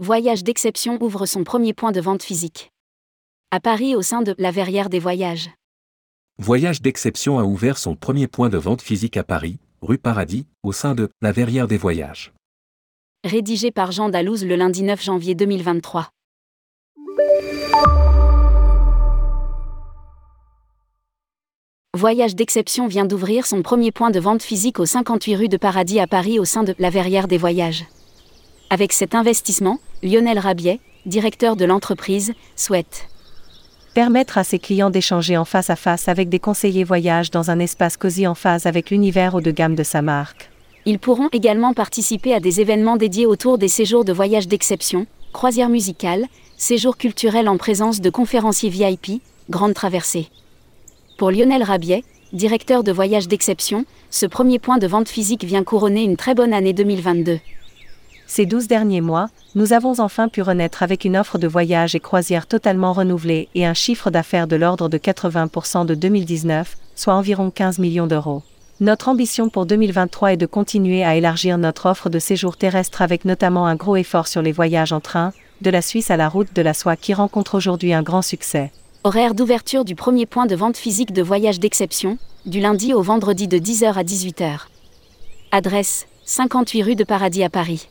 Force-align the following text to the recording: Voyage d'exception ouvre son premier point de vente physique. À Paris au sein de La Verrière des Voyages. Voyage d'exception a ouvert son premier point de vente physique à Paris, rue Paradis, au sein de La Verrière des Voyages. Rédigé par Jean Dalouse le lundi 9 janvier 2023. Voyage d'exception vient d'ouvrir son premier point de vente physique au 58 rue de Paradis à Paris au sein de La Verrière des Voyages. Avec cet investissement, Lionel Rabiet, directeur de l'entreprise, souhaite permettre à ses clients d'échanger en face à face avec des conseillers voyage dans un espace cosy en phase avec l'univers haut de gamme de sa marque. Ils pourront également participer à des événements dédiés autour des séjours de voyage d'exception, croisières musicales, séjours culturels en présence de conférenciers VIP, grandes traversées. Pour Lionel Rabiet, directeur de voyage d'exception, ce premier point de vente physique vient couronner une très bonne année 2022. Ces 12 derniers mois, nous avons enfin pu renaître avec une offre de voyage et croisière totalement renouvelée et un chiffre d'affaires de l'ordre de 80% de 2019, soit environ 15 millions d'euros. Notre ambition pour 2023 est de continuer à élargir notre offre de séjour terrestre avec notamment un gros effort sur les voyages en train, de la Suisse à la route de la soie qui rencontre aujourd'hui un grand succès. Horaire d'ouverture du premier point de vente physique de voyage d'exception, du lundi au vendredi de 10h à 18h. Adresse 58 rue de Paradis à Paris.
Voyage 0.00 0.42
d'exception 0.42 0.98
ouvre 1.00 1.24
son 1.24 1.44
premier 1.44 1.72
point 1.72 1.92
de 1.92 2.00
vente 2.00 2.24
physique. 2.24 2.72
À 3.52 3.60
Paris 3.60 3.94
au 3.94 4.02
sein 4.02 4.22
de 4.22 4.34
La 4.38 4.50
Verrière 4.50 4.90
des 4.90 4.98
Voyages. 4.98 5.50
Voyage 6.36 6.82
d'exception 6.82 7.38
a 7.38 7.44
ouvert 7.44 7.78
son 7.78 7.94
premier 7.94 8.26
point 8.26 8.48
de 8.48 8.58
vente 8.58 8.82
physique 8.82 9.16
à 9.16 9.22
Paris, 9.22 9.60
rue 9.82 9.98
Paradis, 9.98 10.48
au 10.64 10.72
sein 10.72 10.96
de 10.96 11.10
La 11.22 11.30
Verrière 11.30 11.68
des 11.68 11.76
Voyages. 11.76 12.32
Rédigé 13.22 13.70
par 13.70 13.92
Jean 13.92 14.08
Dalouse 14.08 14.44
le 14.44 14.56
lundi 14.56 14.82
9 14.82 15.00
janvier 15.00 15.36
2023. 15.36 16.10
Voyage 21.96 22.34
d'exception 22.34 22.88
vient 22.88 23.06
d'ouvrir 23.06 23.46
son 23.46 23.62
premier 23.62 23.92
point 23.92 24.10
de 24.10 24.18
vente 24.18 24.42
physique 24.42 24.80
au 24.80 24.86
58 24.86 25.36
rue 25.36 25.48
de 25.48 25.56
Paradis 25.56 26.00
à 26.00 26.08
Paris 26.08 26.40
au 26.40 26.44
sein 26.44 26.64
de 26.64 26.74
La 26.80 26.90
Verrière 26.90 27.28
des 27.28 27.38
Voyages. 27.38 27.86
Avec 28.70 28.92
cet 28.92 29.14
investissement, 29.14 29.78
Lionel 30.02 30.38
Rabiet, 30.38 30.80
directeur 31.06 31.56
de 31.56 31.64
l'entreprise, 31.64 32.32
souhaite 32.56 33.08
permettre 33.94 34.38
à 34.38 34.44
ses 34.44 34.58
clients 34.58 34.90
d'échanger 34.90 35.36
en 35.36 35.44
face 35.44 35.70
à 35.70 35.76
face 35.76 36.08
avec 36.08 36.28
des 36.28 36.40
conseillers 36.40 36.82
voyage 36.82 37.30
dans 37.30 37.52
un 37.52 37.60
espace 37.60 37.96
cosy 37.96 38.26
en 38.26 38.34
phase 38.34 38.66
avec 38.66 38.90
l'univers 38.90 39.36
haut 39.36 39.40
de 39.40 39.52
gamme 39.52 39.76
de 39.76 39.84
sa 39.84 40.02
marque. 40.02 40.50
Ils 40.84 40.98
pourront 40.98 41.28
également 41.32 41.72
participer 41.74 42.34
à 42.34 42.40
des 42.40 42.60
événements 42.60 42.96
dédiés 42.96 43.24
autour 43.24 43.56
des 43.56 43.68
séjours 43.68 44.04
de 44.04 44.12
voyage 44.12 44.48
d'exception, 44.48 45.06
croisières 45.32 45.68
musicales, 45.68 46.26
séjours 46.56 46.96
culturels 46.96 47.48
en 47.48 47.56
présence 47.56 48.00
de 48.00 48.10
conférenciers 48.10 48.68
VIP, 48.68 49.22
grandes 49.48 49.74
traversées. 49.74 50.28
Pour 51.16 51.30
Lionel 51.30 51.62
Rabiet, 51.62 52.02
directeur 52.32 52.82
de 52.82 52.90
voyage 52.90 53.28
d'exception, 53.28 53.84
ce 54.10 54.26
premier 54.26 54.58
point 54.58 54.78
de 54.78 54.88
vente 54.88 55.08
physique 55.08 55.44
vient 55.44 55.62
couronner 55.62 56.02
une 56.02 56.16
très 56.16 56.34
bonne 56.34 56.52
année 56.52 56.72
2022. 56.72 57.38
Ces 58.26 58.46
12 58.46 58.68
derniers 58.68 59.00
mois, 59.00 59.28
nous 59.54 59.72
avons 59.72 60.00
enfin 60.00 60.28
pu 60.28 60.40
renaître 60.40 60.82
avec 60.82 61.04
une 61.04 61.16
offre 61.16 61.38
de 61.38 61.46
voyage 61.46 61.94
et 61.94 62.00
croisière 62.00 62.46
totalement 62.46 62.92
renouvelée 62.92 63.48
et 63.54 63.66
un 63.66 63.74
chiffre 63.74 64.10
d'affaires 64.10 64.46
de 64.46 64.56
l'ordre 64.56 64.88
de 64.88 64.98
80% 64.98 65.84
de 65.84 65.94
2019, 65.94 66.76
soit 66.96 67.14
environ 67.14 67.50
15 67.50 67.78
millions 67.78 68.06
d'euros. 68.06 68.42
Notre 68.80 69.08
ambition 69.08 69.50
pour 69.50 69.66
2023 69.66 70.32
est 70.32 70.36
de 70.36 70.46
continuer 70.46 71.04
à 71.04 71.14
élargir 71.14 71.58
notre 71.58 71.86
offre 71.86 72.08
de 72.08 72.18
séjour 72.18 72.56
terrestre 72.56 73.02
avec 73.02 73.24
notamment 73.24 73.66
un 73.66 73.76
gros 73.76 73.96
effort 73.96 74.26
sur 74.26 74.42
les 74.42 74.52
voyages 74.52 74.92
en 74.92 75.00
train, 75.00 75.32
de 75.60 75.70
la 75.70 75.82
Suisse 75.82 76.10
à 76.10 76.16
la 76.16 76.28
route 76.28 76.52
de 76.54 76.62
la 76.62 76.74
soie 76.74 76.96
qui 76.96 77.14
rencontre 77.14 77.54
aujourd'hui 77.54 77.92
un 77.92 78.02
grand 78.02 78.22
succès. 78.22 78.72
Horaire 79.04 79.34
d'ouverture 79.34 79.84
du 79.84 79.94
premier 79.94 80.26
point 80.26 80.46
de 80.46 80.56
vente 80.56 80.76
physique 80.76 81.12
de 81.12 81.22
voyage 81.22 81.60
d'exception, 81.60 82.18
du 82.46 82.60
lundi 82.60 82.94
au 82.94 83.02
vendredi 83.02 83.48
de 83.48 83.58
10h 83.58 83.92
à 83.92 84.02
18h. 84.02 84.60
Adresse 85.52 86.06
58 86.24 86.82
rue 86.82 86.96
de 86.96 87.04
Paradis 87.04 87.44
à 87.44 87.50
Paris. 87.50 87.88